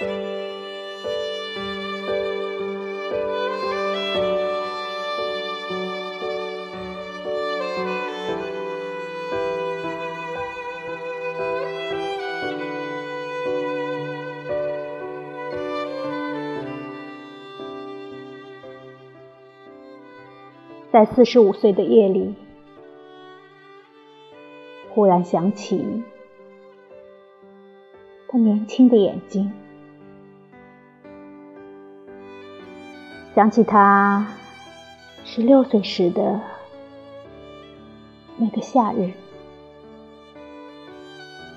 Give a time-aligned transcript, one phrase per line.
[0.00, 0.06] 在
[21.04, 22.34] 四十五岁的夜里，
[24.88, 26.02] 忽然想起
[28.28, 29.52] 他年轻的眼睛，
[33.34, 34.26] 想起他
[35.24, 36.40] 十六岁时的
[38.36, 39.12] 那个夏日，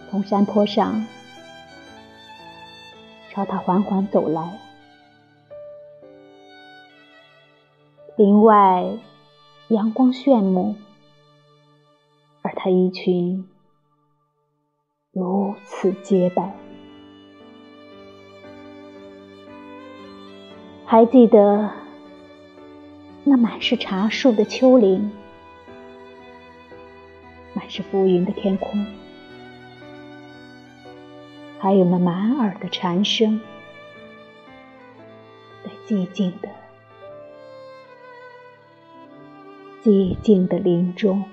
[0.10, 1.06] 从山坡上
[3.32, 4.60] 朝他缓缓走来，
[8.16, 8.98] 林外。
[9.70, 10.76] 阳光炫目，
[12.44, 13.50] 而他衣裙
[15.12, 16.63] 如此洁白。
[20.86, 21.72] 还记得
[23.24, 25.12] 那满是茶树的丘陵，
[27.54, 28.86] 满是浮云的天空，
[31.58, 33.42] 还有那满耳的蝉声，
[35.64, 36.50] 在寂静的。
[39.82, 41.24] 寂静的林中。